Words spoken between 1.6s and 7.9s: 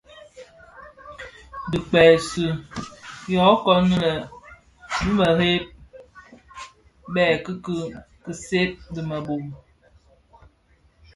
Dhi kpeksi yô kom lè bi mereb bè kiki